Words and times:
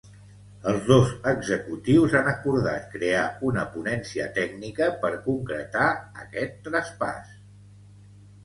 Els 0.69 0.85
dos 0.91 1.11
executius 1.31 2.15
han 2.21 2.29
acordat 2.31 2.87
crear 2.95 3.27
una 3.51 3.67
ponència 3.75 4.25
tècnica 4.39 4.89
per 5.05 5.13
concretar 5.29 5.87
aquest 6.27 6.61
traspàs. 6.71 7.39